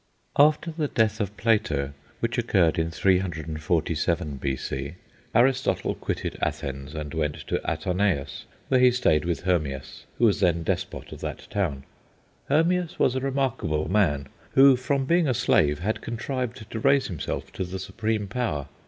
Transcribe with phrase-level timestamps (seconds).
[0.39, 4.95] After the death of Plato, which occurred in 347 B.C.,
[5.35, 10.63] Aristotle quitted Athens and went to Atarneus, where he stayed with Hermias, who was then
[10.63, 11.83] despot of that town.
[12.49, 17.53] Hermias was a remarkable man, who, from being a slave, had contrived to raise himself
[17.53, 18.69] to the supreme power.